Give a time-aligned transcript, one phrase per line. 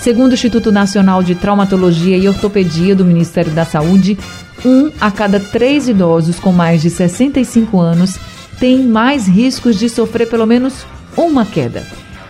[0.00, 4.18] Segundo o Instituto Nacional de Traumatologia e Ortopedia do Ministério da Saúde,
[4.64, 8.18] um a cada três idosos com mais de 65 anos
[8.58, 10.84] tem mais riscos de sofrer pelo menos
[11.16, 11.86] uma queda,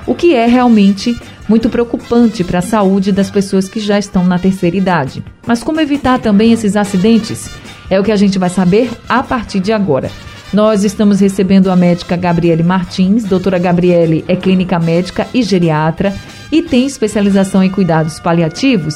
[0.07, 4.39] o que é realmente muito preocupante para a saúde das pessoas que já estão na
[4.39, 5.25] terceira idade.
[5.47, 7.51] Mas como evitar também esses acidentes?
[7.89, 10.11] É o que a gente vai saber a partir de agora.
[10.53, 13.25] Nós estamos recebendo a médica Gabriele Martins.
[13.25, 16.15] Doutora Gabriele é clínica médica e geriatra
[16.53, 18.95] e tem especialização em cuidados paliativos.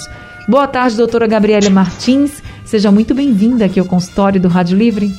[0.49, 2.43] Boa tarde, doutora Gabriele Martins.
[2.65, 5.13] Seja muito bem-vinda aqui ao consultório do Rádio Livre.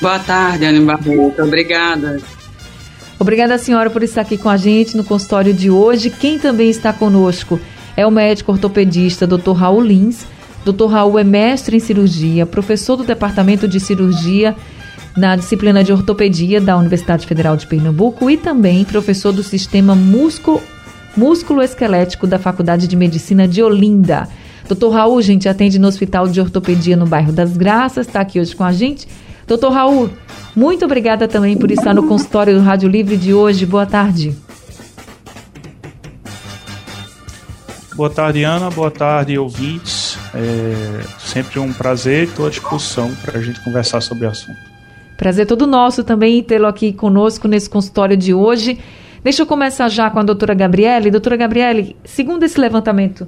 [0.00, 1.42] Boa tarde, Ana Barreto.
[1.42, 2.20] Obrigada.
[3.18, 6.08] Obrigada, senhora, por estar aqui com a gente no consultório de hoje.
[6.08, 7.60] Quem também está conosco
[7.94, 9.52] é o médico ortopedista Dr.
[9.52, 10.26] Raul Lins.
[10.64, 10.86] Dr.
[10.86, 14.56] Raul é mestre em cirurgia, professor do Departamento de Cirurgia
[15.16, 20.62] na disciplina de ortopedia da Universidade Federal de Pernambuco e também professor do Sistema Músculo,
[21.16, 24.28] Músculo Esquelético da Faculdade de Medicina de Olinda.
[24.68, 28.54] Doutor Raul, gente, atende no Hospital de Ortopedia no bairro das Graças, está aqui hoje
[28.54, 29.06] com a gente.
[29.50, 30.08] Doutor Raul,
[30.54, 33.66] muito obrigada também por estar no consultório do Rádio Livre de hoje.
[33.66, 34.32] Boa tarde.
[37.96, 38.70] Boa tarde, Ana.
[38.70, 40.16] Boa tarde, ouvintes.
[40.32, 44.56] É sempre um prazer e estou à disposição para a gente conversar sobre o assunto.
[45.16, 48.78] Prazer todo nosso também tê-lo aqui conosco nesse consultório de hoje.
[49.24, 51.10] Deixa eu começar já com a doutora Gabriele.
[51.10, 53.26] Doutora Gabriele, segundo esse levantamento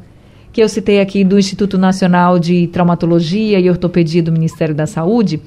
[0.52, 5.40] que eu citei aqui do Instituto Nacional de Traumatologia e Ortopedia do Ministério da Saúde,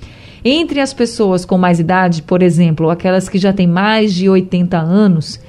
[0.48, 4.78] entre as pessoas com mais idade, por exemplo, aquelas que já têm mais de 80
[4.78, 5.40] anos,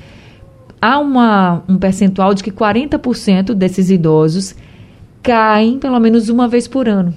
[0.80, 4.54] há uma, um percentual de que 40% desses idosos
[5.22, 7.14] caem pelo menos uma vez por ano.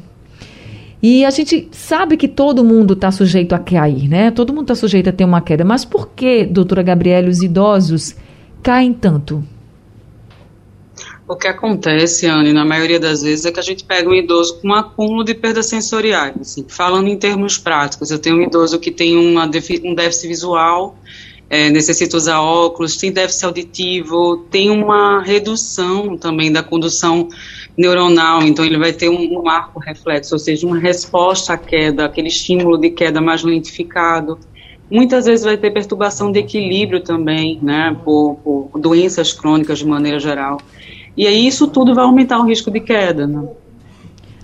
[1.01, 4.29] E a gente sabe que todo mundo está sujeito a cair, né?
[4.31, 5.63] Todo mundo está sujeito a ter uma queda.
[5.63, 8.17] Mas por que, doutora Gabriela, os idosos
[8.61, 9.41] caem tanto?
[11.29, 14.59] O que acontece, Anne, na maioria das vezes, é que a gente pega um idoso
[14.59, 16.33] com um acúmulo de perdas sensoriais.
[16.41, 20.97] Assim, falando em termos práticos, eu tenho um idoso que tem uma um déficit visual,
[21.47, 27.29] é, necessita usar óculos, tem déficit auditivo, tem uma redução também da condução
[27.77, 32.05] neuronal, então ele vai ter um, um arco reflexo, ou seja, uma resposta à queda,
[32.05, 34.39] aquele estímulo de queda mais lentificado.
[34.89, 40.19] Muitas vezes vai ter perturbação de equilíbrio também, né, por, por doenças crônicas de maneira
[40.19, 40.59] geral.
[41.19, 43.27] E aí isso tudo vai aumentar o risco de queda.
[43.27, 43.45] Né?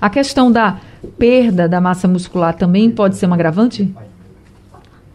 [0.01, 0.77] A questão da
[1.17, 3.95] perda da massa muscular também pode ser um agravante?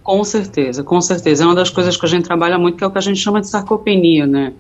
[0.03, 1.45] Com certeza, com certeza.
[1.45, 3.21] É uma das coisas que a gente trabalha muito, que é o que a gente
[3.21, 4.55] chama de sarcopenia, né?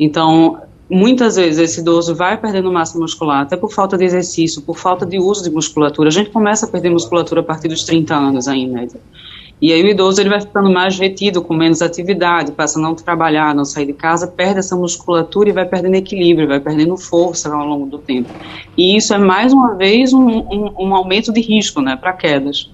[0.00, 0.58] Então,
[0.88, 5.04] muitas vezes esse idoso vai perdendo massa muscular, até por falta de exercício, por falta
[5.04, 6.08] de uso de musculatura.
[6.08, 8.98] A gente começa a perder musculatura a partir dos 30 anos aí, em média.
[9.60, 12.94] E aí o idoso ele vai ficando mais retido, com menos atividade, passa a não
[12.94, 17.52] trabalhar, não sair de casa, perde essa musculatura e vai perdendo equilíbrio, vai perdendo força
[17.52, 18.28] ao longo do tempo.
[18.76, 22.70] E isso é mais uma vez um, um, um aumento de risco, né, para quedas.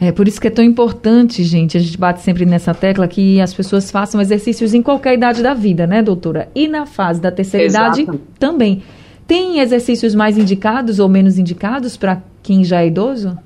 [0.00, 3.40] É por isso que é tão importante, gente, a gente bate sempre nessa tecla que
[3.40, 6.48] as pessoas façam exercícios em qualquer idade da vida, né, doutora?
[6.56, 8.00] E na fase da terceira Exato.
[8.00, 8.82] idade também.
[9.28, 13.38] Tem exercícios mais indicados ou menos indicados para quem já é idoso?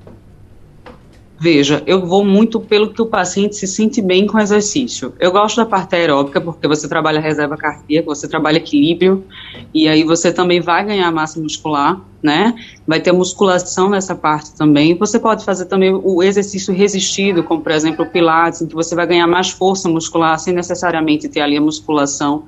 [1.39, 5.13] Veja, eu vou muito pelo que o paciente se sente bem com o exercício.
[5.19, 9.23] Eu gosto da parte aeróbica porque você trabalha reserva cardíaca, você trabalha equilíbrio
[9.71, 12.55] e aí você também vai ganhar massa muscular, né?
[12.87, 14.95] Vai ter musculação nessa parte também.
[14.97, 18.95] Você pode fazer também o exercício resistido, como por exemplo o pilates, em que você
[18.95, 22.45] vai ganhar mais força muscular sem necessariamente ter ali a musculação.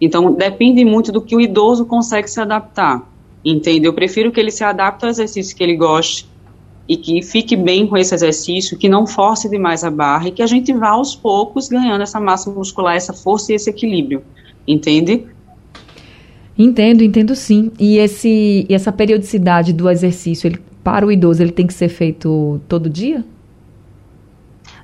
[0.00, 3.08] Então depende muito do que o idoso consegue se adaptar.
[3.44, 3.86] Entende?
[3.86, 6.31] Eu prefiro que ele se adapte ao exercício que ele goste
[6.92, 10.42] e que fique bem com esse exercício, que não force demais a barra e que
[10.42, 14.22] a gente vá aos poucos ganhando essa massa muscular, essa força e esse equilíbrio,
[14.68, 15.24] entende?
[16.58, 17.72] Entendo, entendo sim.
[17.80, 21.88] E esse e essa periodicidade do exercício, ele, para o idoso, ele tem que ser
[21.88, 23.24] feito todo dia?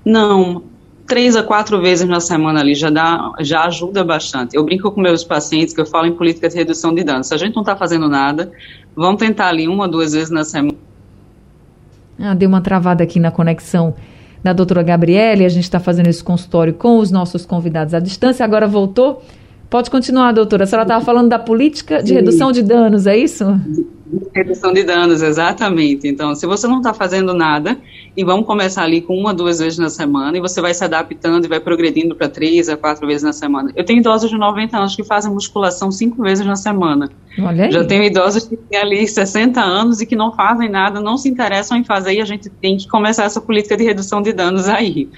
[0.03, 0.63] Não,
[1.07, 4.57] três a quatro vezes na semana ali já dá, já ajuda bastante.
[4.57, 7.27] Eu brinco com meus pacientes que eu falo em política de redução de danos.
[7.27, 8.51] Se a gente não está fazendo nada,
[8.97, 10.88] vamos tentar ali uma, duas vezes na semana
[12.19, 13.95] ah, deu uma travada aqui na conexão
[14.43, 15.45] da doutora Gabriele.
[15.45, 18.45] A gente está fazendo esse consultório com os nossos convidados à distância.
[18.45, 19.23] Agora voltou.
[19.71, 20.65] Pode continuar, doutora.
[20.65, 22.15] A senhora estava falando da política de Sim.
[22.15, 23.45] redução de danos, é isso?
[24.35, 26.09] Redução de danos, exatamente.
[26.09, 27.77] Então, se você não está fazendo nada,
[28.17, 31.45] e vamos começar ali com uma, duas vezes na semana, e você vai se adaptando
[31.45, 33.71] e vai progredindo para três a quatro vezes na semana.
[33.77, 37.11] Eu tenho idosos de 90 anos que fazem musculação cinco vezes na semana.
[37.39, 37.71] Olha aí.
[37.71, 41.29] Já tenho idosos que têm ali 60 anos e que não fazem nada, não se
[41.29, 44.67] interessam em fazer, e a gente tem que começar essa política de redução de danos
[44.67, 45.11] aí.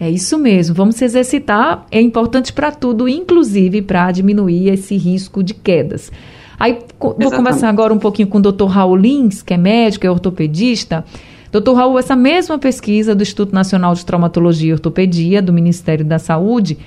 [0.00, 5.42] É isso mesmo, vamos se exercitar, é importante para tudo, inclusive para diminuir esse risco
[5.42, 6.12] de quedas.
[6.58, 7.22] Aí Exatamente.
[7.22, 8.66] vou conversar agora um pouquinho com o Dr.
[8.66, 11.04] Raul Lins, que é médico, é ortopedista.
[11.50, 16.18] Doutor Raul, essa mesma pesquisa do Instituto Nacional de Traumatologia e Ortopedia, do Ministério da
[16.18, 16.78] Saúde,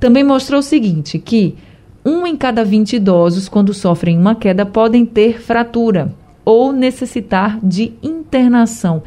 [0.00, 1.54] também mostrou o seguinte, que
[2.04, 6.14] um em cada 20 idosos, quando sofrem uma queda, podem ter fratura
[6.44, 9.02] ou necessitar de internação.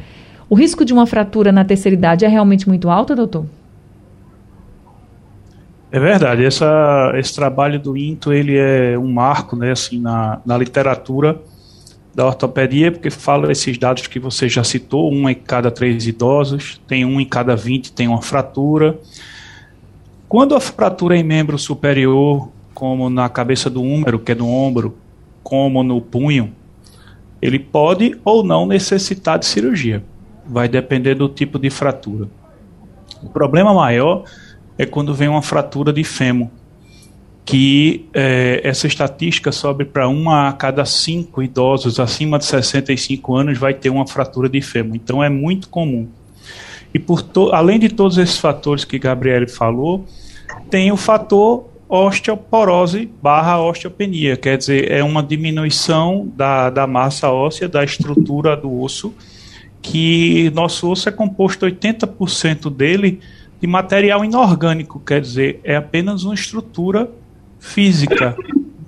[0.52, 3.46] O risco de uma fratura na terceira idade é realmente muito alto, doutor?
[5.90, 6.44] É verdade.
[6.44, 11.40] Essa, esse trabalho do INTO ele é um marco né, assim, na, na literatura
[12.14, 16.78] da ortopedia, porque fala esses dados que você já citou, um em cada três idosos,
[16.86, 18.98] tem um em cada vinte tem uma fratura.
[20.28, 24.50] Quando a fratura é em membro superior, como na cabeça do húmero, que é no
[24.50, 24.98] ombro,
[25.42, 26.52] como no punho,
[27.40, 30.04] ele pode ou não necessitar de cirurgia
[30.46, 32.28] vai depender do tipo de fratura.
[33.22, 34.24] O problema maior
[34.76, 36.48] é quando vem uma fratura de fêmur,
[37.44, 43.58] que é, essa estatística sobe para uma a cada cinco idosos acima de 65 anos
[43.58, 44.96] vai ter uma fratura de fêmur.
[44.96, 46.08] Então é muito comum.
[46.94, 50.04] E por além de todos esses fatores que Gabriele falou,
[50.68, 57.68] tem o fator osteoporose barra osteopenia, quer dizer, é uma diminuição da, da massa óssea,
[57.68, 59.14] da estrutura do osso,
[59.82, 63.20] que nosso osso é composto 80% dele
[63.60, 67.10] de material inorgânico, quer dizer, é apenas uma estrutura
[67.58, 68.36] física.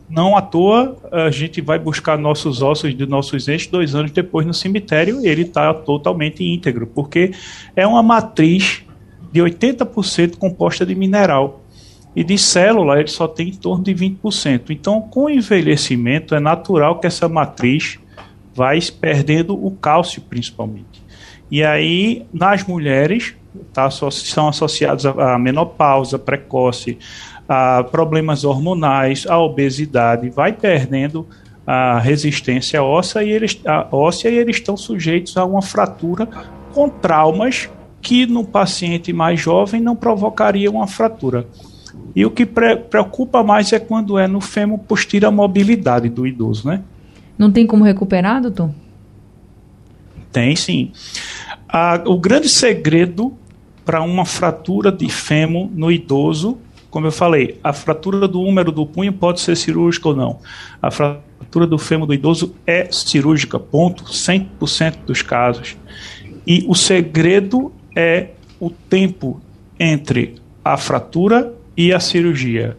[0.09, 4.47] Não à toa a gente vai buscar nossos ossos de nossos entes dois anos depois
[4.47, 7.33] no cemitério e ele está totalmente íntegro, porque
[7.75, 8.85] é uma matriz
[9.33, 11.61] de 80% composta de mineral.
[12.15, 14.71] E de célula ele só tem em torno de 20%.
[14.71, 17.99] Então, com o envelhecimento, é natural que essa matriz
[18.55, 21.03] vai perdendo o cálcio principalmente.
[21.51, 23.35] E aí, nas mulheres,
[23.73, 26.99] tá, são associados à menopausa precoce,
[27.49, 31.27] a problemas hormonais, a obesidade, vai perdendo
[31.67, 33.59] a resistência óssea e eles,
[33.91, 36.29] óssea e eles estão sujeitos a uma fratura
[36.73, 41.47] com traumas que no paciente mais jovem não provocaria uma fratura.
[42.15, 46.27] E o que pre preocupa mais é quando é no fêmur posterior a mobilidade do
[46.27, 46.83] idoso, né?
[47.39, 48.71] Não tem como recuperar, doutor?
[50.33, 50.93] Tem sim.
[51.69, 53.37] Ah, o grande segredo
[53.85, 56.59] para uma fratura de fêmur no idoso,
[56.91, 60.39] como eu falei, a fratura do húmero do punho pode ser cirúrgica ou não.
[60.81, 65.77] A fratura do fêmur do idoso é cirúrgica, ponto, 100% dos casos.
[66.47, 69.41] E o segredo é o tempo
[69.79, 72.77] entre a fratura e a cirurgia.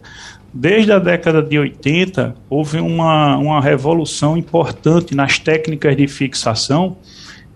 [0.58, 6.96] Desde a década de 80, houve uma, uma revolução importante nas técnicas de fixação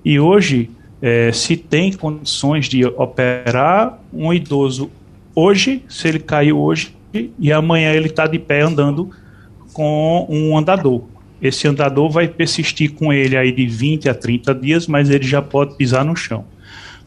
[0.04, 0.68] e hoje
[1.00, 4.90] é, se tem condições de operar um idoso
[5.34, 6.94] hoje, se ele caiu hoje,
[7.38, 9.08] e amanhã ele está de pé andando
[9.72, 11.02] com um andador.
[11.40, 15.40] Esse andador vai persistir com ele aí de 20 a 30 dias, mas ele já
[15.40, 16.44] pode pisar no chão.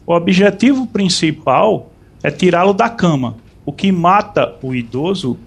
[0.04, 3.36] O objetivo principal é tirá-lo da cama.
[3.64, 5.38] O que mata o idoso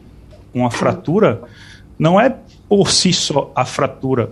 [0.58, 1.42] uma fratura,
[1.98, 2.36] não é
[2.68, 4.32] por si só a fratura,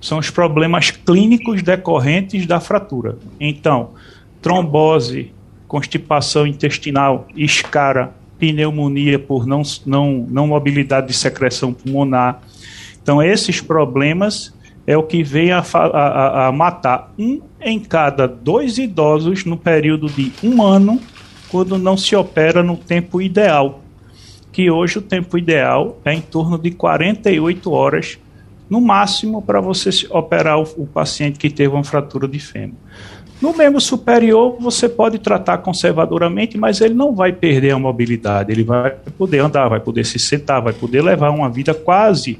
[0.00, 3.18] são os problemas clínicos decorrentes da fratura.
[3.40, 3.90] Então,
[4.40, 5.32] trombose,
[5.66, 12.40] constipação intestinal, escara, pneumonia por não, não, não mobilidade de secreção pulmonar.
[13.02, 14.54] Então, esses problemas
[14.86, 20.06] é o que vem a, a, a, matar um em cada dois idosos no período
[20.08, 21.00] de um ano,
[21.48, 23.80] quando não se opera no tempo ideal
[24.56, 28.18] que hoje o tempo ideal é em torno de 48 horas,
[28.70, 32.76] no máximo, para você operar o, o paciente que teve uma fratura de fêmur.
[33.38, 38.64] No membro superior, você pode tratar conservadoramente, mas ele não vai perder a mobilidade, ele
[38.64, 42.38] vai poder andar, vai poder se sentar, vai poder levar uma vida quase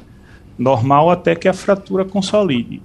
[0.58, 2.80] normal até que a fratura consolide.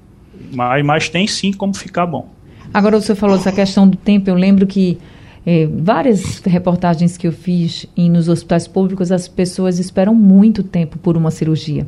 [0.53, 2.27] Mas, mas tem sim como ficar bom.
[2.73, 4.97] Agora, você falou essa questão do tempo, eu lembro que
[5.45, 10.99] é, várias reportagens que eu fiz em, nos hospitais públicos, as pessoas esperam muito tempo
[10.99, 11.87] por uma cirurgia.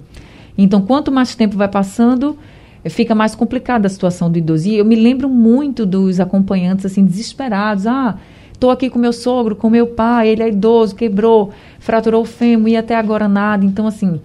[0.58, 2.38] Então, quanto mais tempo vai passando,
[2.84, 4.68] é, fica mais complicada a situação do idoso.
[4.68, 7.86] E eu me lembro muito dos acompanhantes, assim, desesperados.
[7.86, 8.18] Ah,
[8.60, 12.70] tô aqui com meu sogro, com meu pai, ele é idoso, quebrou, fraturou o fêmur
[12.70, 13.64] e até agora nada.
[13.66, 14.20] Então, assim,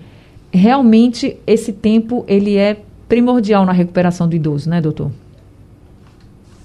[0.50, 5.10] realmente esse tempo ele é primordial na recuperação do idoso, né, doutor?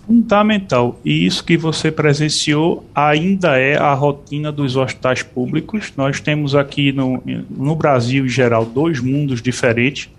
[0.05, 0.99] Fundamental.
[1.03, 5.93] E isso que você presenciou ainda é a rotina dos hospitais públicos.
[5.95, 10.09] Nós temos aqui no, no Brasil, em geral, dois mundos diferentes.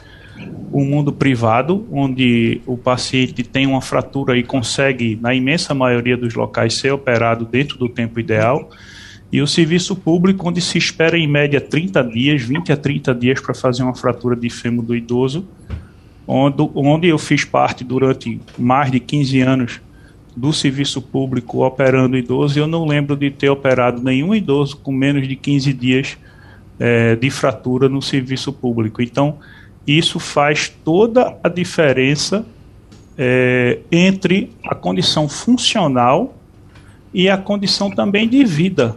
[0.73, 6.35] O mundo privado, onde o paciente tem uma fratura e consegue, na imensa maioria dos
[6.35, 8.71] locais, ser operado dentro do tempo ideal.
[9.31, 13.41] E o serviço público, onde se espera em média 30 dias, 20 a 30 dias
[13.41, 15.47] para fazer uma fratura de fêmur do idoso
[16.26, 19.81] onde, onde eu fiz parte durante mais de 15 anos
[20.37, 25.28] do serviço público operando idoso, eu não lembro de ter operado nenhum idoso com menos
[25.28, 26.19] de 15 dias
[26.78, 29.00] é, de fratura no serviço público.
[29.00, 29.38] Então,
[29.87, 32.45] isso faz toda a diferença
[33.16, 36.35] é, entre a condição funcional
[37.12, 38.97] e a condição também de vida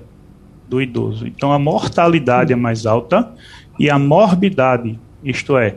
[0.68, 1.28] do idoso.
[1.28, 3.32] Então, a mortalidade é mais alta
[3.78, 5.76] e a morbidade, isto é,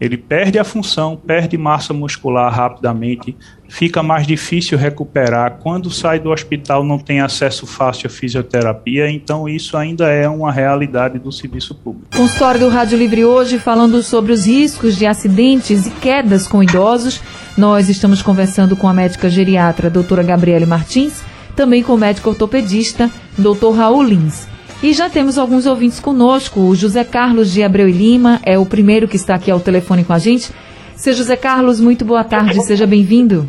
[0.00, 3.36] ele perde a função, perde massa muscular rapidamente,
[3.68, 5.58] fica mais difícil recuperar.
[5.60, 10.52] Quando sai do hospital, não tem acesso fácil à fisioterapia, então isso ainda é uma
[10.52, 12.16] realidade do serviço público.
[12.16, 17.20] Consultório do Rádio Livre hoje falando sobre os riscos de acidentes e quedas com idosos.
[17.56, 21.22] Nós estamos conversando com a médica geriatra, doutora Gabriele Martins,
[21.56, 24.46] também com o médico ortopedista, doutor Raul Lins.
[24.80, 26.60] E já temos alguns ouvintes conosco.
[26.60, 30.04] O José Carlos de Abreu e Lima é o primeiro que está aqui ao telefone
[30.04, 30.52] com a gente.
[30.94, 33.48] Seu José Carlos, muito boa tarde, seja bem-vindo.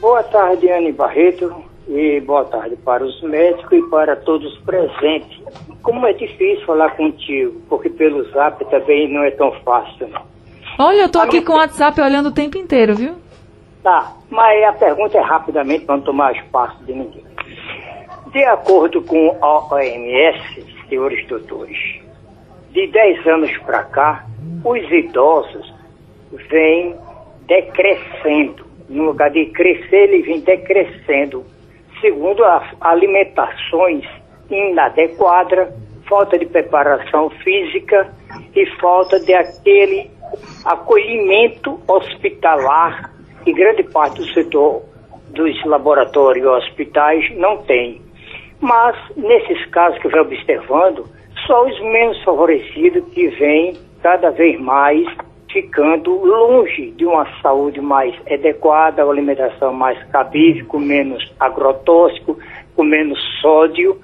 [0.00, 1.54] Boa tarde, Anne Barreto,
[1.88, 5.40] e boa tarde para os médicos e para todos presentes.
[5.80, 10.08] Como é difícil falar contigo, porque pelo zap também não é tão fácil.
[10.76, 13.14] Olha, eu tô aqui com o WhatsApp olhando o tempo inteiro, viu?
[13.80, 17.24] Tá, mas a pergunta é rapidamente para não tomar espaço de ninguém.
[18.36, 22.02] De acordo com a OMS, senhores doutores,
[22.70, 24.26] de 10 anos para cá,
[24.62, 25.72] os idosos
[26.50, 26.94] vêm
[27.46, 28.66] decrescendo.
[28.90, 31.46] No lugar de crescer, ele vem decrescendo,
[32.02, 34.04] segundo as alimentações
[34.50, 35.72] inadequadas,
[36.06, 38.12] falta de preparação física
[38.54, 40.10] e falta de aquele
[40.62, 43.14] acolhimento hospitalar
[43.44, 44.82] que grande parte do setor
[45.30, 48.04] dos laboratórios e hospitais não tem.
[48.60, 51.04] Mas, nesses casos que eu venho observando,
[51.46, 55.06] só os menos favorecidos que vêm cada vez mais
[55.56, 62.38] ficando longe de uma saúde mais adequada, uma alimentação mais cabível, com menos agrotóxico,
[62.74, 63.98] com menos sódio,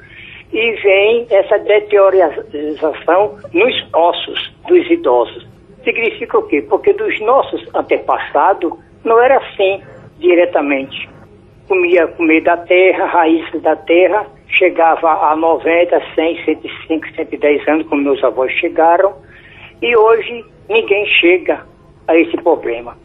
[0.52, 5.46] e vem essa deterioração nos ossos dos idosos.
[5.84, 6.62] Significa o quê?
[6.62, 8.72] Porque dos nossos antepassados
[9.04, 9.82] não era assim
[10.18, 11.08] diretamente.
[11.68, 18.02] Comia comida da terra, raízes da terra, chegava a 90, 100, 105, 110 anos, como
[18.02, 19.14] meus avós chegaram,
[19.80, 21.64] e hoje ninguém chega
[22.06, 22.96] a esse problema.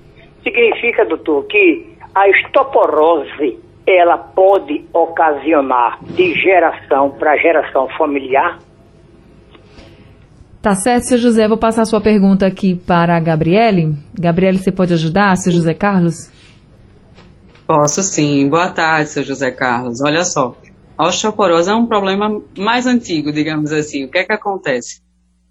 [0.44, 8.60] Significa, doutor, que a estoporose ela pode ocasionar de geração para geração familiar?
[10.62, 11.48] Tá certo, seu José.
[11.48, 13.96] Vou passar a sua pergunta aqui para a Gabriele.
[14.20, 16.30] Gabriele, você pode ajudar, seu José Carlos?
[17.66, 18.50] Posso sim.
[18.50, 20.02] Boa tarde, seu José Carlos.
[20.06, 20.56] Olha só,
[20.98, 24.06] a osteoporose é um problema mais antigo, digamos assim.
[24.06, 25.02] O que é que acontece?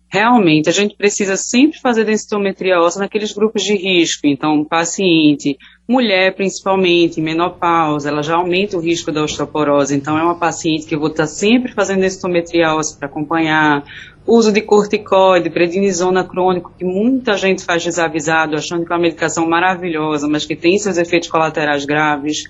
[0.08, 4.26] Realmente, a gente precisa sempre fazer densitometria óssea naqueles grupos de risco.
[4.26, 5.56] Então, paciente,
[5.88, 9.94] mulher principalmente, menopausa, ela já aumenta o risco da osteoporose.
[9.94, 13.84] Então, é uma paciente que eu vou estar sempre fazendo densitometria óssea para acompanhar.
[14.26, 19.48] Uso de corticoide, prednisona crônico, que muita gente faz desavisado, achando que é uma medicação
[19.48, 22.44] maravilhosa, mas que tem seus efeitos colaterais graves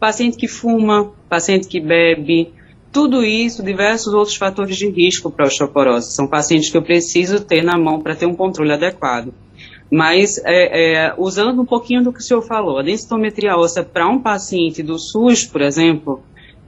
[0.00, 2.52] paciente que fuma, paciente que bebe,
[2.92, 6.12] tudo isso, diversos outros fatores de risco para osteoporose.
[6.12, 9.32] São pacientes que eu preciso ter na mão para ter um controle adequado.
[9.90, 14.08] Mas, é, é, usando um pouquinho do que o senhor falou, a densitometria óssea para
[14.08, 16.22] um paciente do SUS, por exemplo,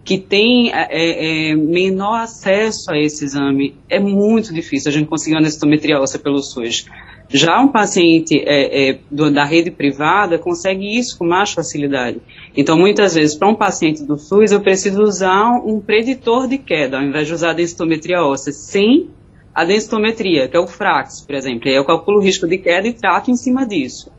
[0.05, 5.07] que tem é, é, é, menor acesso a esse exame, é muito difícil a gente
[5.07, 6.87] conseguir uma densitometria óssea pelo SUS.
[7.29, 12.21] Já um paciente é, do, da rede privada consegue isso com mais facilidade.
[12.55, 16.99] Então, muitas vezes, para um paciente do SUS, eu preciso usar um preditor de queda,
[16.99, 19.09] ao invés de usar a densitometria óssea, sem
[19.55, 21.69] a densitometria, que é o FRAX, por exemplo.
[21.69, 24.11] Aí eu calculo o risco de queda e trato em cima disso.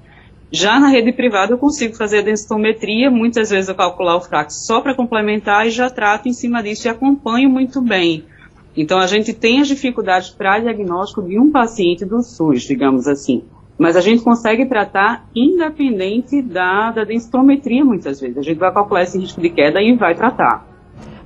[0.52, 4.66] Já na rede privada eu consigo fazer a densitometria, muitas vezes eu calcular o FRAX
[4.66, 8.24] só para complementar e já trato em cima disso e acompanho muito bem.
[8.75, 13.44] Então, a gente tem as dificuldades para diagnóstico de um paciente do SUS, digamos assim.
[13.77, 18.38] Mas a gente consegue tratar independente da, da densitometria, muitas vezes.
[18.38, 20.65] A gente vai calcular esse risco de queda e vai tratar.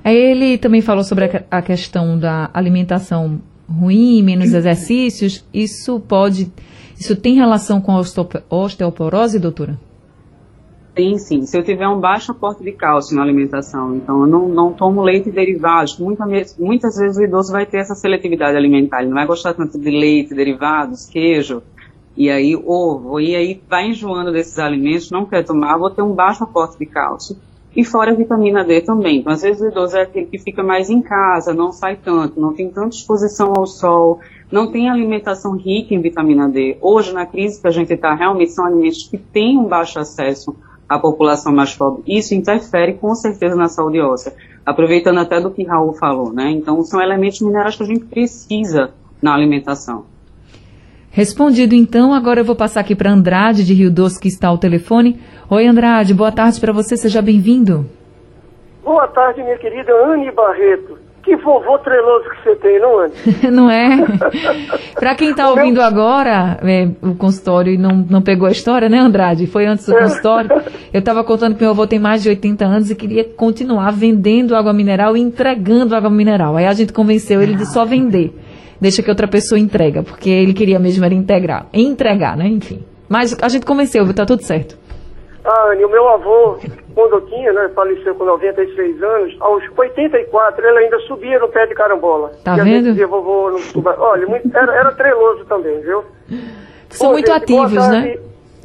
[0.04, 5.46] Ele também falou sobre a questão da alimentação ruim, menos exercícios.
[5.52, 6.50] Isso pode,
[6.98, 8.00] isso tem relação com a
[8.50, 9.78] osteoporose, doutora?
[10.98, 11.42] Sim, sim.
[11.42, 15.00] Se eu tiver um baixo aporte de cálcio na alimentação, então eu não, não tomo
[15.00, 16.24] leite e derivados, muita,
[16.58, 19.90] muitas vezes o idoso vai ter essa seletividade alimentar, ele não vai gostar tanto de
[19.90, 21.62] leite, derivados, queijo,
[22.18, 26.12] e aí ovo, e aí vai enjoando desses alimentos, não quer tomar, vou ter um
[26.12, 27.36] baixo aporte de cálcio.
[27.76, 29.20] E fora a vitamina D também.
[29.20, 32.40] Então, às vezes o idoso é aquele que fica mais em casa, não sai tanto,
[32.40, 34.18] não tem tanta exposição ao sol,
[34.50, 36.76] não tem alimentação rica em vitamina D.
[36.80, 40.56] Hoje, na crise que a gente está, realmente são alimentos que têm um baixo acesso
[40.88, 42.02] a população mais pobre.
[42.04, 44.34] Isso interfere com certeza na saúde óssea.
[44.66, 46.50] Aproveitando até do que Raul falou, né?
[46.50, 48.90] Então, são elementos minerais que a gente precisa
[49.22, 50.17] na alimentação.
[51.18, 54.56] Respondido então, agora eu vou passar aqui para Andrade de Rio Doce que está ao
[54.56, 55.18] telefone.
[55.50, 57.86] Oi Andrade, boa tarde para você, seja bem-vindo.
[58.84, 60.96] Boa tarde, minha querida Anne Barreto.
[61.24, 63.10] Que vovô treloso que você tem, não é?
[63.50, 63.96] não é?
[64.94, 69.00] Para quem está ouvindo agora é, o consultório e não, não pegou a história, né,
[69.00, 69.48] Andrade?
[69.48, 70.02] Foi antes do é.
[70.02, 70.48] consultório.
[70.92, 74.54] Eu estava contando que meu avô tem mais de 80 anos e queria continuar vendendo
[74.54, 76.56] água mineral e entregando água mineral.
[76.56, 78.32] Aí a gente convenceu ele de só vender.
[78.80, 82.46] Deixa que outra pessoa entrega, porque ele queria mesmo era integrar, entregar, né?
[82.46, 82.84] Enfim.
[83.08, 84.14] Mas a gente convenceu, viu?
[84.14, 84.76] Tá tudo certo.
[85.44, 86.58] Ah, e o meu avô,
[86.94, 91.66] quando eu tinha, né, faleceu com 96 anos, aos 84 ele ainda subia no pé
[91.66, 92.32] de carambola.
[92.44, 92.90] Tá e vendo?
[92.90, 93.96] Dizia, vovô, não suba.
[93.98, 96.04] Olha, muito, era, era treloso também, viu?
[96.90, 98.00] São Bom, muito gente, ativos, boa né?
[98.02, 98.20] tarde,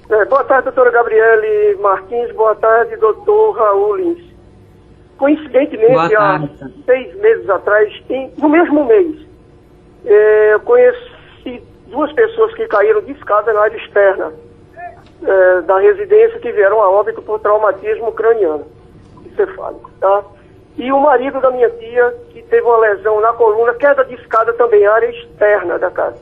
[0.09, 0.21] né?
[0.21, 2.31] É, boa tarde, doutora Gabriele Martins.
[2.35, 4.23] Boa tarde, doutor Raul Lins.
[5.17, 6.41] Coincidentemente, há
[6.85, 9.15] seis meses atrás, em, no mesmo mês,
[10.05, 14.33] eu conheci duas pessoas que caíram de escada na área externa
[15.23, 18.65] é, da residência que vieram a óbito por traumatismo craniano
[19.25, 20.23] encefálico, tá?
[20.77, 24.53] E o marido da minha tia, que teve uma lesão na coluna, queda de escada
[24.53, 26.19] também, área externa da casa,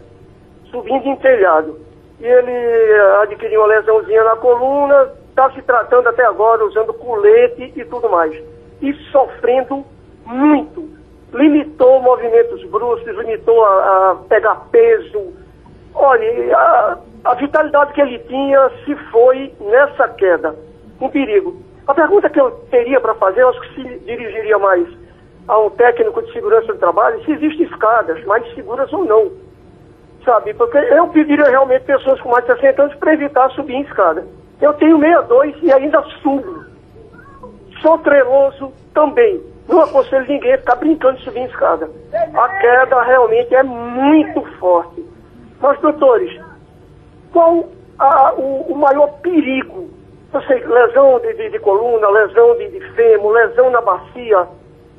[0.69, 1.79] subindo em telhado.
[2.19, 7.73] E ele é, adquiriu uma lesãozinha na coluna, está se tratando até agora, usando colete
[7.75, 8.35] e tudo mais.
[8.81, 9.85] E sofrendo
[10.25, 11.00] muito.
[11.33, 15.33] Limitou movimentos bruscos, limitou a, a pegar peso.
[15.93, 20.55] Olha, a, a vitalidade que ele tinha se foi nessa queda.
[20.99, 21.61] Um perigo.
[21.87, 24.87] A pergunta que eu teria para fazer, eu acho que se dirigiria mais
[25.47, 29.31] a um técnico de segurança do trabalho, se existem escadas mais seguras ou não.
[30.23, 30.53] Sabe?
[30.53, 34.25] Porque eu pediria realmente pessoas com mais de 60 anos para evitar subir em escada.
[34.61, 36.63] Eu tenho 62 e ainda subo.
[37.81, 39.41] Sou treloso também.
[39.71, 41.89] Não aconselho ninguém a ficar brincando de subir em escada.
[42.13, 45.03] A queda realmente é muito forte.
[45.61, 46.41] Mas, doutores,
[47.31, 49.89] qual a, o, o, maior perigo.
[50.33, 54.47] Eu sei, lesão de, de, de coluna, lesão de, de fêmur, lesão na bacia.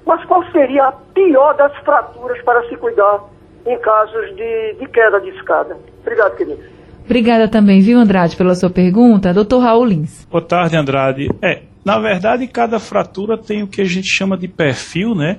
[0.06, 3.20] Mas qual seria a pior das fraturas para se cuidar
[3.66, 5.76] em casos de, de queda de escada?
[6.00, 6.62] Obrigado, querido.
[7.04, 9.34] Obrigada também, viu, Andrade, pela sua pergunta.
[9.34, 10.24] Doutor Raul Lins.
[10.26, 11.28] Boa tarde, Andrade.
[11.42, 15.38] É, na verdade, cada fratura tem o que a gente chama de perfil, né?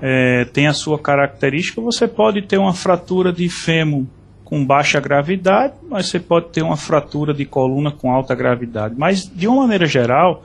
[0.00, 1.80] É, tem a sua característica.
[1.80, 4.04] Você pode ter uma fratura de fêmur
[4.44, 8.94] com baixa gravidade, mas você pode ter uma fratura de coluna com alta gravidade.
[8.96, 10.44] Mas, de uma maneira geral,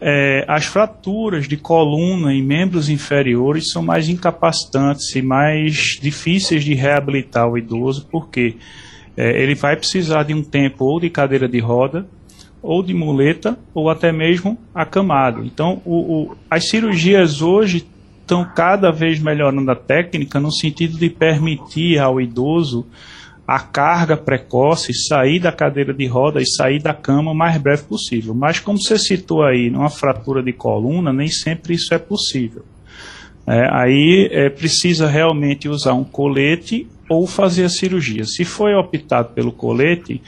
[0.00, 6.72] é, as fraturas de coluna em membros inferiores são mais incapacitantes e mais difíceis de
[6.72, 8.56] reabilitar o idoso, porque
[9.16, 12.06] é, ele vai precisar de um tempo ou de cadeira de roda,
[12.62, 15.44] ou de muleta, ou até mesmo acamado.
[15.44, 17.86] Então, o, o, as cirurgias hoje
[18.20, 22.86] estão cada vez melhorando a técnica no sentido de permitir ao idoso
[23.46, 27.84] a carga precoce, sair da cadeira de roda e sair da cama o mais breve
[27.84, 28.34] possível.
[28.34, 32.62] Mas como você citou aí, numa fratura de coluna, nem sempre isso é possível.
[33.46, 38.24] É, aí é, precisa realmente usar um colete ou fazer a cirurgia.
[38.26, 40.20] Se foi optado pelo colete,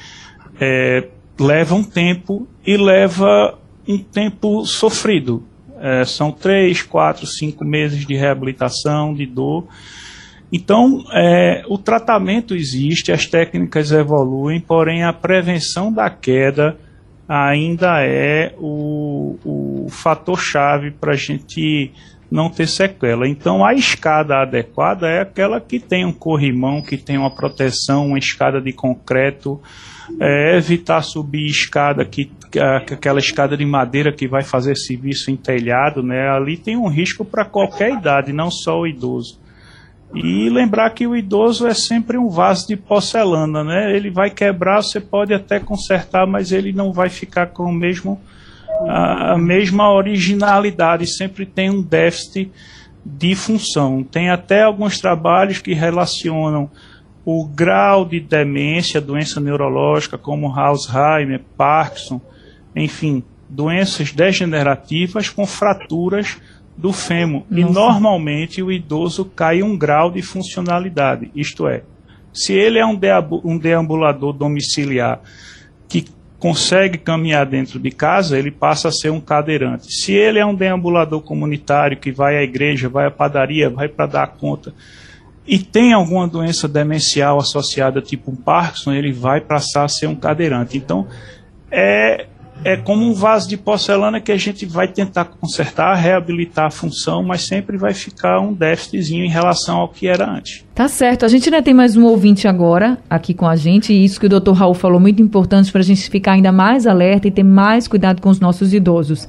[0.58, 1.06] é,
[1.40, 5.42] leva um tempo e leva um tempo sofrido.
[5.80, 9.66] É, são três, quatro, cinco meses de reabilitação, de dor.
[10.52, 16.76] Então, é, o tratamento existe, as técnicas evoluem, porém a prevenção da queda
[17.26, 21.92] ainda é o, o fator-chave para a gente
[22.30, 23.26] não ter sequela.
[23.26, 28.18] Então, a escada adequada é aquela que tem um corrimão, que tem uma proteção, uma
[28.18, 29.60] escada de concreto,
[30.18, 36.02] é, evitar subir escada que aquela escada de madeira que vai fazer serviço em telhado,
[36.02, 36.28] né?
[36.30, 39.38] Ali tem um risco para qualquer idade, não só o idoso.
[40.12, 43.96] E lembrar que o idoso é sempre um vaso de porcelana, né?
[43.96, 48.20] Ele vai quebrar, você pode até consertar, mas ele não vai ficar com o mesmo
[48.88, 52.50] a, a mesma originalidade, sempre tem um déficit
[53.04, 54.02] de função.
[54.02, 56.70] Tem até alguns trabalhos que relacionam
[57.32, 62.20] o grau de demência, doença neurológica como Alzheimer, Parkinson,
[62.74, 66.38] enfim, doenças degenerativas com fraturas
[66.76, 67.44] do fêmur.
[67.48, 67.60] Nossa.
[67.60, 71.82] E normalmente o idoso cai um grau de funcionalidade, isto é,
[72.32, 72.98] se ele é um,
[73.44, 75.20] um deambulador domiciliar
[75.88, 76.04] que
[76.38, 79.92] consegue caminhar dentro de casa, ele passa a ser um cadeirante.
[79.92, 84.06] Se ele é um deambulador comunitário que vai à igreja, vai à padaria, vai para
[84.06, 84.72] dar conta
[85.50, 90.14] e tem alguma doença demencial associada, tipo um Parkinson, ele vai passar a ser um
[90.14, 90.78] cadeirante.
[90.78, 91.08] Então,
[91.72, 92.26] é,
[92.62, 97.24] é como um vaso de porcelana que a gente vai tentar consertar, reabilitar a função,
[97.24, 100.64] mas sempre vai ficar um déficitzinho em relação ao que era antes.
[100.72, 101.24] Tá certo.
[101.24, 104.26] A gente ainda tem mais um ouvinte agora aqui com a gente, e isso que
[104.26, 104.52] o Dr.
[104.52, 108.22] Raul falou muito importante para a gente ficar ainda mais alerta e ter mais cuidado
[108.22, 109.26] com os nossos idosos.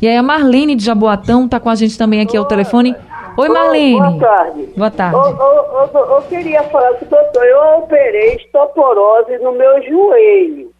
[0.00, 2.94] E aí a Marlene de Jaboatão está com a gente também aqui ao telefone.
[3.36, 3.98] Oi, Marlene.
[3.98, 4.68] Boa tarde.
[4.76, 5.16] Boa tarde.
[5.16, 10.72] Eu, eu, eu, eu queria falar com o doutor, eu operei estoporose no meu joelho.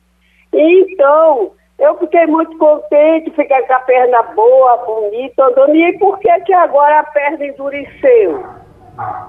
[0.53, 5.75] Então, eu fiquei muito contente, ficar com a perna boa, bonita, andando.
[5.75, 8.45] E por que que agora a perna endureceu?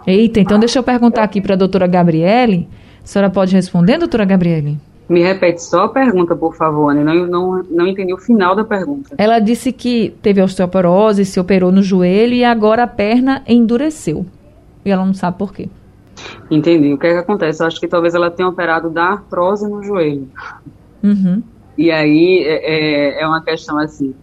[0.05, 2.69] Eita, então deixa eu perguntar aqui para a doutora Gabriele.
[3.03, 4.77] A senhora pode responder, doutora Gabriele?
[5.07, 7.03] Me repete só a pergunta, por favor, né?
[7.03, 9.15] Não, não, não entendi o final da pergunta.
[9.17, 14.25] Ela disse que teve osteoporose, se operou no joelho e agora a perna endureceu.
[14.83, 15.69] E ela não sabe por quê.
[16.49, 16.93] Entendi.
[16.93, 17.61] O que é que acontece?
[17.61, 20.27] Eu acho que talvez ela tenha operado da artrose no joelho.
[21.03, 21.43] Uhum.
[21.77, 24.15] E aí é, é, é uma questão assim.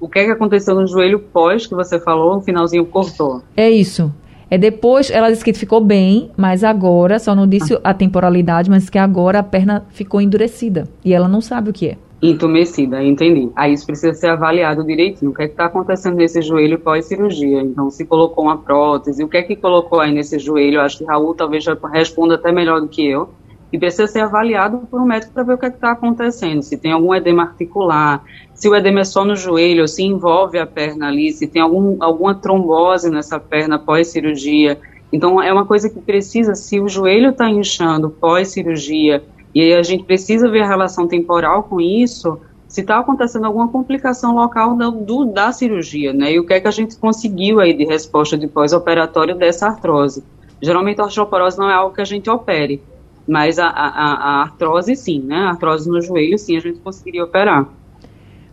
[0.00, 3.42] O que é que aconteceu no joelho pós que você falou, o finalzinho cortou?
[3.56, 4.12] É isso.
[4.50, 8.88] É depois, ela disse que ficou bem, mas agora, só não disse a temporalidade, mas
[8.88, 10.88] que agora a perna ficou endurecida.
[11.04, 11.98] E ela não sabe o que é.
[12.22, 13.50] Entumecida, entendi.
[13.54, 15.32] Aí isso precisa ser avaliado direitinho.
[15.32, 17.60] O que é que está acontecendo nesse joelho pós-cirurgia?
[17.60, 20.80] Então, se colocou uma prótese, o que é que colocou aí nesse joelho?
[20.80, 23.28] Acho que Raul talvez já responda até melhor do que eu
[23.72, 26.76] e precisa ser avaliado por um médico para ver o que é está acontecendo, se
[26.76, 28.22] tem algum edema articular,
[28.54, 32.02] se o edema é só no joelho, se envolve a perna ali, se tem algum,
[32.02, 34.78] alguma trombose nessa perna pós-cirurgia.
[35.12, 39.22] Então, é uma coisa que precisa, se o joelho está inchando pós-cirurgia,
[39.54, 43.68] e aí a gente precisa ver a relação temporal com isso, se está acontecendo alguma
[43.68, 46.32] complicação local da, do, da cirurgia, né?
[46.32, 50.24] E o que é que a gente conseguiu aí de resposta de pós-operatório dessa artrose.
[50.60, 52.82] Geralmente a osteoporose não é algo que a gente opere,
[53.26, 55.36] mas a, a, a artrose, sim, né?
[55.36, 57.66] A artrose no joelho, sim, a gente conseguiria operar.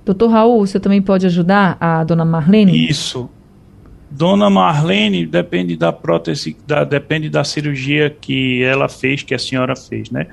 [0.04, 2.90] Doutor Raul, você também pode ajudar a dona Marlene?
[2.90, 3.30] Isso.
[4.10, 9.76] Dona Marlene depende da prótese, da, depende da cirurgia que ela fez, que a senhora
[9.76, 10.28] fez, né?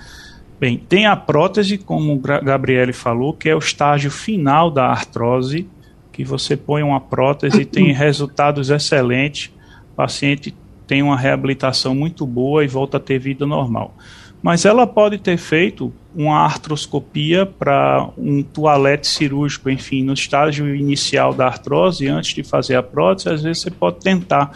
[0.59, 5.67] Bem, tem a prótese, como o Gabriele falou, que é o estágio final da artrose,
[6.13, 9.51] que você põe uma prótese e tem resultados excelentes,
[9.93, 10.55] o paciente
[10.87, 13.95] tem uma reabilitação muito boa e volta a ter vida normal
[14.43, 21.33] mas ela pode ter feito uma artroscopia para um toalete cirúrgico, enfim, no estágio inicial
[21.35, 24.53] da artrose, antes de fazer a prótese, às vezes você pode tentar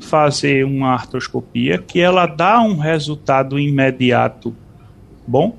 [0.00, 4.54] fazer uma artroscopia que ela dá um resultado imediato
[5.26, 5.56] bom,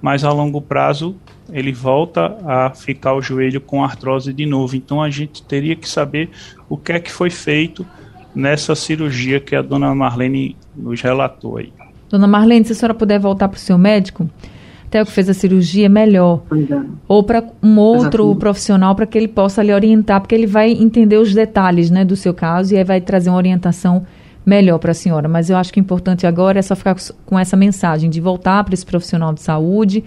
[0.00, 1.14] mas a longo prazo
[1.52, 4.74] ele volta a ficar o joelho com artrose de novo.
[4.74, 6.30] Então a gente teria que saber
[6.68, 7.86] o que é que foi feito
[8.34, 11.72] nessa cirurgia que a dona Marlene nos relatou aí.
[12.12, 14.28] Dona Marlene, se a senhora puder voltar para o seu médico,
[14.86, 16.42] até o que fez a cirurgia, melhor.
[16.52, 16.80] É.
[17.08, 18.38] Ou para um outro Exatamente.
[18.38, 22.14] profissional para que ele possa lhe orientar, porque ele vai entender os detalhes né, do
[22.14, 24.04] seu caso e aí vai trazer uma orientação
[24.44, 25.26] melhor para a senhora.
[25.26, 26.94] Mas eu acho que o importante agora é só ficar
[27.24, 30.04] com essa mensagem de voltar para esse profissional de saúde.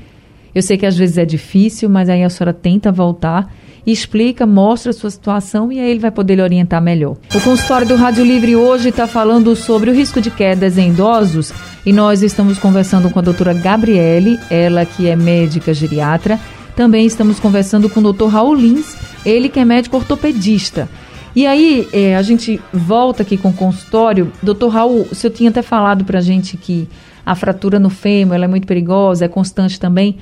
[0.56, 3.52] Eu sei que às vezes é difícil, mas aí a senhora tenta voltar
[3.86, 7.18] explica, mostra a sua situação e aí ele vai poder lhe orientar melhor.
[7.34, 11.54] O consultório do Rádio Livre hoje está falando sobre o risco de quedas em idosos
[11.86, 16.40] e nós estamos conversando com a doutora Gabriele, ela que é médica geriatra.
[16.76, 20.90] Também estamos conversando com o doutor Raul Lins, ele que é médico ortopedista.
[21.36, 24.32] E aí, é, a gente volta aqui com o consultório.
[24.42, 26.88] Doutor Raul, o senhor tinha até falado para a gente que
[27.26, 30.18] a fratura no fêmur é muito perigosa, é constante também.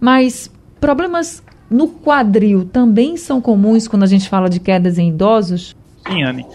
[0.00, 5.74] Mas problemas no quadril também são comuns quando a gente fala de quedas em idosos?
[6.06, 6.46] Sim, Anne.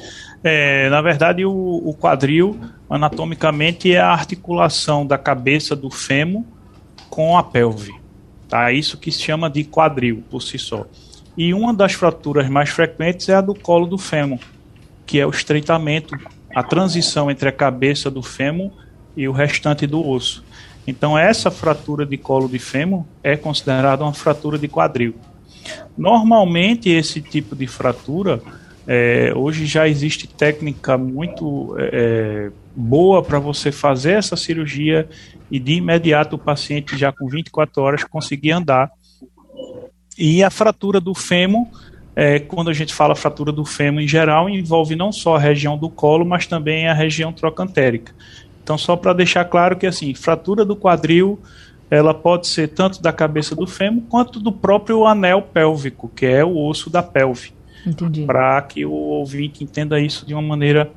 [0.43, 2.57] É, na verdade, o, o, quadril,
[2.89, 6.43] anatomicamente, é a articulação da cabeça do fêmur
[7.09, 7.93] com a pelve.
[8.49, 8.71] Tá?
[8.71, 10.85] Isso que se chama de quadril, por si só.
[11.37, 14.39] E uma das fraturas mais frequentes é a do colo do fêmur,
[15.05, 16.17] que é o estreitamento,
[16.55, 18.71] a transição entre a cabeça do fêmur
[19.15, 20.43] e o restante do osso.
[20.85, 25.15] Então, essa fratura de colo de fêmur é considerada uma fratura de quadril.
[25.97, 28.41] Normalmente, esse tipo de fratura,
[28.87, 35.07] é, hoje já existe técnica muito é, boa para você fazer essa cirurgia
[35.51, 38.89] e de imediato o paciente já com 24 horas conseguir andar.
[40.17, 41.67] E a fratura do fêmur,
[42.15, 45.77] é, quando a gente fala fratura do fêmur em geral, envolve não só a região
[45.77, 48.13] do colo, mas também a região trocantérica.
[48.63, 51.39] Então, só para deixar claro que assim, fratura do quadril,
[51.89, 56.43] ela pode ser tanto da cabeça do fêmur quanto do próprio anel pélvico, que é
[56.43, 57.51] o osso da pelve.
[58.25, 60.91] Para que o ouvinte entenda isso de uma maneira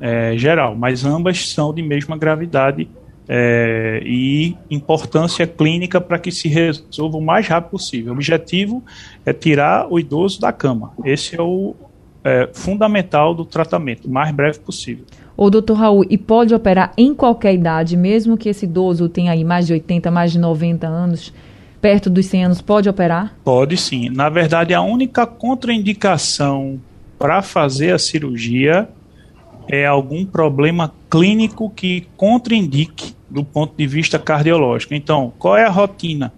[0.00, 0.74] é, geral.
[0.74, 2.88] Mas ambas são de mesma gravidade
[3.28, 8.12] é, e importância clínica para que se resolva o mais rápido possível.
[8.12, 8.84] O objetivo
[9.24, 10.92] é tirar o idoso da cama.
[11.04, 11.74] Esse é o
[12.26, 15.04] é, fundamental do tratamento, o mais breve possível.
[15.36, 19.44] O doutor Raul, e pode operar em qualquer idade, mesmo que esse idoso tenha aí
[19.44, 21.32] mais de 80, mais de 90 anos,
[21.80, 23.36] perto dos 100 anos, pode operar?
[23.44, 24.08] Pode sim.
[24.08, 26.80] Na verdade, a única contraindicação
[27.16, 28.88] para fazer a cirurgia
[29.68, 34.94] é algum problema clínico que contraindique do ponto de vista cardiológico.
[34.94, 36.32] Então, qual é a rotina?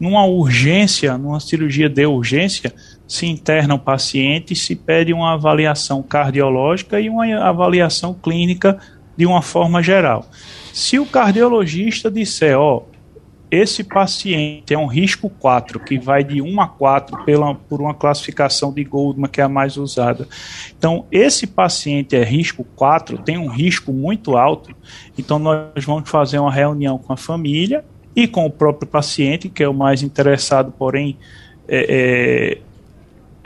[0.00, 2.72] Numa urgência, numa cirurgia de urgência,
[3.06, 8.78] se interna o paciente se pede uma avaliação cardiológica e uma avaliação clínica
[9.16, 10.26] de uma forma geral.
[10.72, 12.82] Se o cardiologista disser, ó,
[13.50, 17.94] esse paciente é um risco 4, que vai de 1 a 4 pela, por uma
[17.94, 20.26] classificação de Goldman, que é a mais usada.
[20.76, 24.74] Então, esse paciente é risco 4, tem um risco muito alto,
[25.16, 27.84] então nós vamos fazer uma reunião com a família
[28.16, 31.16] e com o próprio paciente, que é o mais interessado, porém,
[31.68, 32.65] é, é,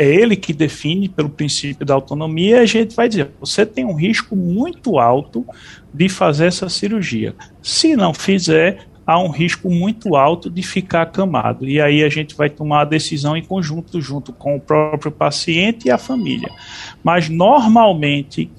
[0.01, 3.85] é ele que define pelo princípio da autonomia, e a gente vai dizer, você tem
[3.85, 5.45] um risco muito alto
[5.93, 7.35] de fazer essa cirurgia.
[7.63, 11.69] Se não fizer, há um risco muito alto de ficar acamado.
[11.69, 15.89] E aí a gente vai tomar a decisão em conjunto, junto com o próprio paciente
[15.89, 16.49] e a família.
[17.05, 18.51] Mas normalmente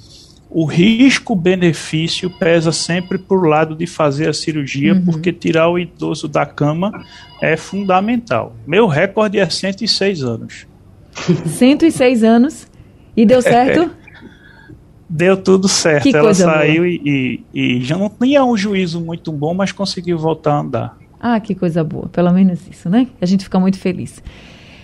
[0.48, 5.06] o risco-benefício pesa sempre por lado de fazer a cirurgia, uhum.
[5.06, 7.04] porque tirar o idoso da cama
[7.42, 8.56] é fundamental.
[8.68, 10.71] Meu recorde é 106 anos.
[11.13, 12.67] 106 anos?
[13.15, 13.91] E deu certo?
[15.12, 16.04] deu tudo certo.
[16.04, 20.17] Que Ela saiu e, e, e, já não tinha um juízo muito bom, mas conseguiu
[20.17, 20.97] voltar a andar.
[21.19, 22.08] Ah, que coisa boa.
[22.08, 23.08] Pelo menos isso, né?
[23.21, 24.24] A gente fica muito feliz.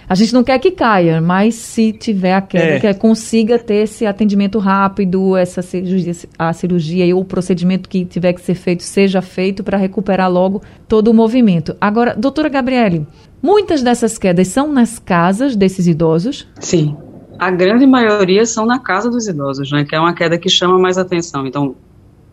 [0.10, 2.80] A gente não quer que caia, mas se tiver a queda, é.
[2.80, 8.32] que consiga ter esse atendimento rápido, essa cirurgia, a cirurgia e o procedimento que tiver
[8.32, 11.76] que ser feito seja feito para recuperar logo todo o movimento.
[11.82, 13.06] Agora, doutora Gabriele,
[13.42, 16.48] muitas dessas quedas são nas casas desses idosos?
[16.60, 16.96] Sim.
[17.40, 20.80] A grande maioria são na casa dos idosos, né, que é uma queda que chama
[20.80, 21.46] mais atenção.
[21.46, 21.76] Então,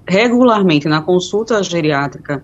[0.07, 2.43] regularmente na consulta geriátrica,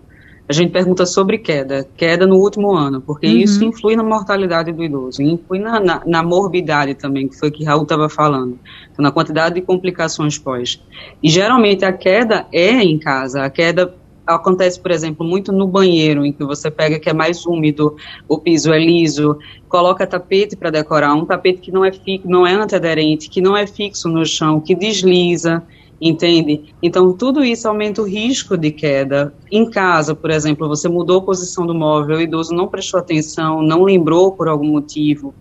[0.51, 3.37] a gente pergunta sobre queda, queda no último ano, porque uhum.
[3.37, 7.63] isso influi na mortalidade do idoso, influi na, na, na morbidade também, que foi que
[7.63, 8.59] Raul estava falando,
[8.91, 10.83] então, na quantidade de complicações pós.
[11.23, 13.95] E geralmente a queda é em casa, a queda
[14.37, 17.97] acontece, por exemplo, muito no banheiro, em que você pega que é mais úmido,
[18.29, 19.39] o piso é liso,
[19.69, 23.57] coloca tapete para decorar, um tapete que não é fixo, não é antiaderente, que não
[23.57, 25.63] é fixo no chão, que desliza,
[26.01, 26.73] entende?
[26.83, 29.35] Então, tudo isso aumenta o risco de queda.
[29.51, 33.63] Em casa, por exemplo, você mudou a posição do móvel, o idoso não prestou atenção,
[33.63, 35.35] não lembrou por algum motivo,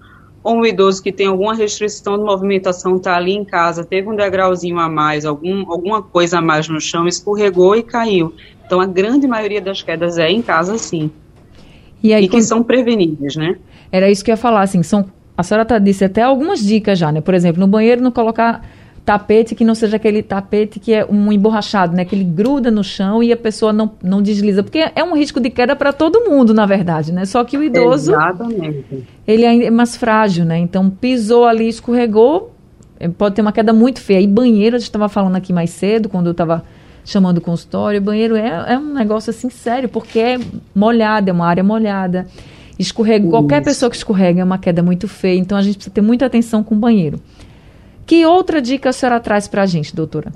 [0.44, 4.16] ou um idoso que tem alguma restrição de movimentação está ali em casa, teve um
[4.16, 8.34] degrauzinho a mais, algum, alguma coisa a mais no chão, escorregou e caiu.
[8.70, 11.10] Então, a grande maioria das quedas é em casa, sim.
[12.04, 13.56] E, aí, e que são preveníveis, né?
[13.92, 17.00] Era isso que eu ia falar, assim, são, a senhora tá, disse até algumas dicas
[17.00, 17.20] já, né?
[17.20, 18.64] Por exemplo, no banheiro não colocar
[19.04, 22.06] tapete que não seja aquele tapete que é um emborrachado, né?
[22.06, 24.62] Que ele gruda no chão e a pessoa não, não desliza.
[24.62, 27.26] Porque é um risco de queda para todo mundo, na verdade, né?
[27.26, 28.12] Só que o idoso.
[28.12, 29.04] Exatamente.
[29.28, 30.60] Ele é mais frágil, né?
[30.60, 32.54] Então pisou ali, escorregou,
[33.00, 34.22] é, pode ter uma queda muito feia.
[34.22, 36.64] E banheiro, a gente estava falando aqui mais cedo, quando eu estava
[37.10, 40.40] chamando o consultório, banheiro é, é um negócio assim sério, porque é
[40.76, 42.28] molhado, é uma área molhada.
[42.78, 46.02] Escorrega, qualquer pessoa que escorrega é uma queda muito feia, então a gente precisa ter
[46.02, 47.20] muita atenção com o banheiro.
[48.06, 50.32] Que outra dica a senhora traz para a gente, doutora?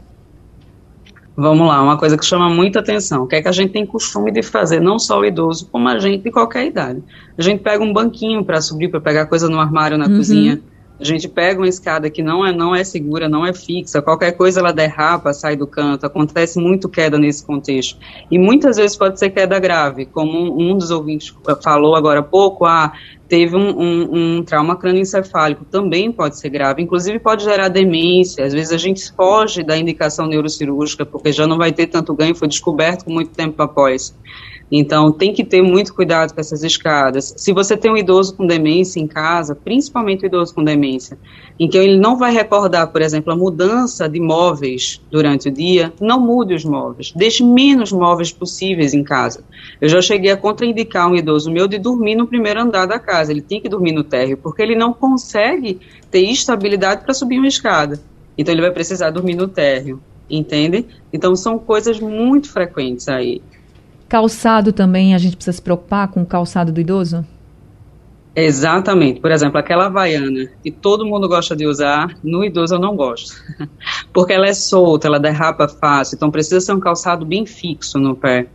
[1.37, 3.85] Vamos lá, uma coisa que chama muita atenção, o que é que a gente tem
[3.85, 7.03] costume de fazer, não só o idoso, como a gente de qualquer idade.
[7.37, 10.17] A gente pega um banquinho para subir, para pegar coisa no armário, na uhum.
[10.17, 10.59] cozinha,
[11.03, 14.31] a gente pega uma escada que não é, não é segura, não é fixa, qualquer
[14.31, 17.99] coisa ela derrapa, sai do canto, acontece muito queda nesse contexto.
[18.31, 22.65] E muitas vezes pode ser queda grave, como um, dos ouvintes falou agora há pouco,
[22.65, 22.93] ah,
[23.27, 28.53] teve um, um, um trauma crânioencefálico, também pode ser grave, inclusive pode gerar demência, às
[28.53, 32.47] vezes a gente foge da indicação neurocirúrgica, porque já não vai ter tanto ganho, foi
[32.47, 34.15] descoberto com muito tempo após.
[34.75, 37.31] Então, tem que ter muito cuidado com essas escadas.
[37.37, 41.15] Se você tem um idoso com demência em casa, principalmente o idoso com demência,
[41.59, 45.93] em que ele não vai recordar, por exemplo, a mudança de móveis durante o dia,
[46.01, 47.13] não mude os móveis.
[47.15, 49.43] Deixe menos móveis possíveis em casa.
[49.79, 53.31] Eu já cheguei a contraindicar um idoso meu de dormir no primeiro andar da casa.
[53.31, 57.47] Ele tem que dormir no térreo, porque ele não consegue ter estabilidade para subir uma
[57.47, 58.01] escada.
[58.35, 60.85] Então, ele vai precisar dormir no térreo entende?
[61.11, 63.41] Então são coisas muito frequentes aí.
[64.13, 67.25] Calçado também, a gente precisa se preocupar com o calçado do idoso?
[68.35, 69.19] Exatamente.
[69.19, 73.33] Por exemplo, aquela havaiana que todo mundo gosta de usar, no idoso eu não gosto.
[74.13, 78.15] Porque ela é solta, ela derrapa fácil, então precisa ser um calçado bem fixo no
[78.15, 78.45] pé.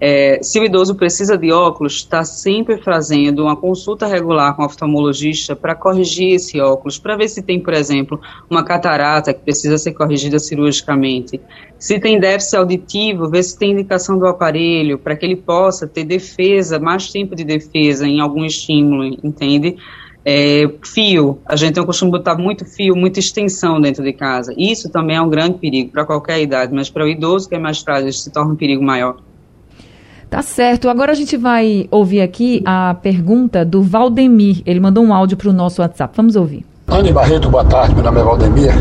[0.00, 4.66] É, se o idoso precisa de óculos, está sempre fazendo uma consulta regular com o
[4.66, 9.76] oftalmologista para corrigir esse óculos, para ver se tem, por exemplo, uma catarata que precisa
[9.76, 11.40] ser corrigida cirurgicamente.
[11.78, 16.04] Se tem déficit auditivo, ver se tem indicação do aparelho, para que ele possa ter
[16.04, 19.76] defesa, mais tempo de defesa em algum estímulo, entende?
[20.24, 24.12] É, fio, a gente tem o costume de botar muito fio, muita extensão dentro de
[24.12, 24.52] casa.
[24.56, 27.58] Isso também é um grande perigo para qualquer idade, mas para o idoso que é
[27.58, 29.16] mais frágil, se torna um perigo maior.
[30.30, 30.88] Tá certo.
[30.90, 34.62] Agora a gente vai ouvir aqui a pergunta do Valdemir.
[34.66, 36.12] Ele mandou um áudio para o nosso WhatsApp.
[36.16, 36.66] Vamos ouvir.
[36.86, 37.94] Anne Barreto, boa tarde.
[37.94, 38.72] Meu nome é Valdemir.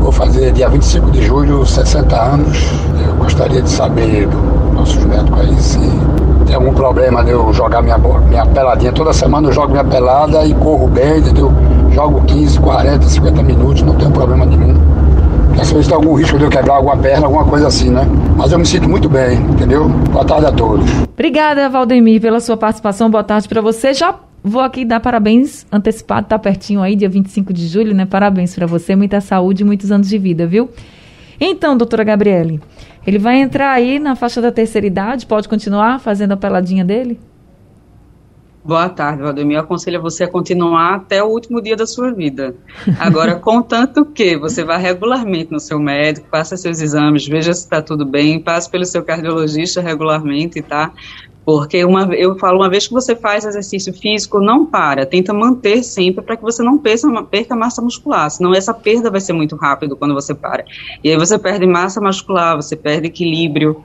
[0.00, 2.58] Vou fazer dia 25 de julho 60 anos.
[3.06, 5.78] Eu gostaria de saber dos nossos médicos aí se
[6.46, 8.92] tem algum problema de eu jogar minha, minha peladinha.
[8.92, 11.52] Toda semana eu jogo minha pelada e corro bem, entendeu?
[11.92, 14.74] Jogo 15, 40, 50 minutos, não tem problema nenhum.
[15.72, 18.02] Vezes tem algum risco de eu quebrar alguma perna, alguma coisa assim, né?
[18.36, 19.88] Mas eu me sinto muito bem, entendeu?
[19.88, 20.84] Boa tarde a todos.
[21.14, 23.10] Obrigada, Valdemir, pela sua participação.
[23.10, 23.94] Boa tarde para você.
[23.94, 28.04] Já vou aqui dar parabéns antecipado, tá pertinho aí, dia 25 de julho, né?
[28.04, 30.68] Parabéns para você, muita saúde e muitos anos de vida, viu?
[31.40, 32.60] Então, doutora Gabriele,
[33.06, 37.18] ele vai entrar aí na faixa da terceira idade, pode continuar fazendo a peladinha dele?
[38.64, 39.56] Boa tarde, Valdemir.
[39.56, 42.54] Eu aconselho você a continuar até o último dia da sua vida.
[42.96, 47.82] Agora, contanto que você vá regularmente no seu médico, faça seus exames, veja se está
[47.82, 50.92] tudo bem, passe pelo seu cardiologista regularmente, tá?
[51.44, 55.82] Porque uma, eu falo, uma vez que você faz exercício físico, não para, tenta manter
[55.82, 59.56] sempre para que você não perca, perca massa muscular, senão essa perda vai ser muito
[59.56, 60.64] rápido quando você para.
[61.02, 63.82] E aí você perde massa muscular, você perde equilíbrio,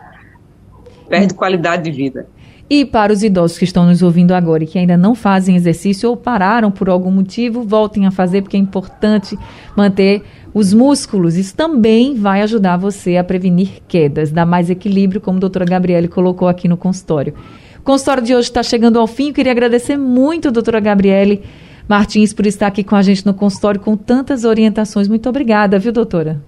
[1.10, 2.28] perde qualidade de vida.
[2.69, 6.10] E para os idosos que estão nos ouvindo agora e que ainda não fazem exercício
[6.10, 9.39] ou pararam por algum motivo, voltem a fazer porque é importante
[9.75, 10.21] manter
[10.53, 11.38] os músculos.
[11.38, 16.10] Isso também vai ajudar você a prevenir quedas, dar mais equilíbrio, como a doutora Gabriele
[16.10, 17.34] colocou aqui no consultório.
[17.80, 19.30] O consultório de hoje está chegando ao fim.
[19.30, 21.43] Eu queria agradecer muito doutora Gabriele
[21.88, 25.08] Martins por estar aqui com a gente no consultório com tantas orientações.
[25.08, 26.41] Muito obrigada, viu, doutora?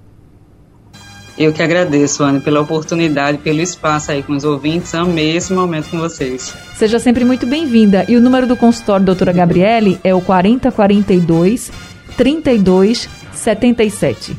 [1.39, 4.93] Eu que agradeço, Ana, pela oportunidade, pelo espaço aí com os ouvintes.
[4.93, 6.53] Amei esse momento com vocês.
[6.75, 8.03] Seja sempre muito bem-vinda.
[8.09, 11.71] E o número do consultório doutora Gabriele é o 4042
[12.17, 14.35] 3277.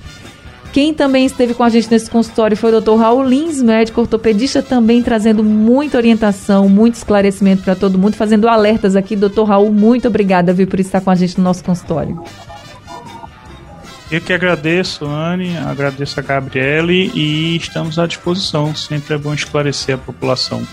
[0.75, 2.97] Quem também esteve com a gente nesse consultório foi o Dr.
[2.97, 8.95] Raul Lins, médico ortopedista, também trazendo muita orientação, muito esclarecimento para todo mundo, fazendo alertas
[8.95, 9.17] aqui.
[9.17, 9.45] Dr.
[9.45, 12.23] Raul, muito obrigada viu, por estar com a gente no nosso consultório.
[14.11, 18.75] Eu que agradeço, Anne, agradeço a Gabriele e estamos à disposição.
[18.75, 20.67] Sempre é bom esclarecer a população.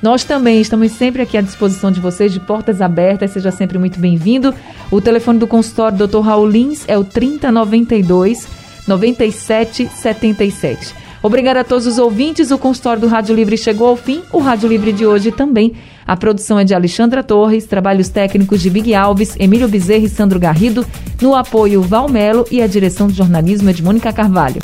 [0.00, 3.98] Nós também estamos sempre aqui à disposição de vocês, de portas abertas, seja sempre muito
[3.98, 4.54] bem-vindo.
[4.88, 6.20] O telefone do consultório Dr.
[6.20, 8.46] Raul Lins é o 3092
[8.86, 10.94] 9777.
[11.20, 12.52] Obrigada a todos os ouvintes.
[12.52, 14.22] O consultório do Rádio Livre chegou ao fim.
[14.30, 15.74] O Rádio Livre de hoje também.
[16.06, 20.38] A produção é de Alexandra Torres, trabalhos técnicos de Big Alves, Emílio Bezerra e Sandro
[20.38, 20.86] Garrido,
[21.20, 24.60] no apoio Valmelo e a direção de jornalismo é de Mônica Carvalho.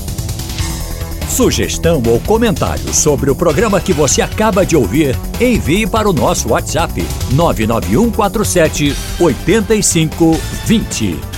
[1.29, 6.51] Sugestão ou comentário sobre o programa que você acaba de ouvir, envie para o nosso
[6.51, 7.03] WhatsApp
[7.33, 11.32] 99147 8520.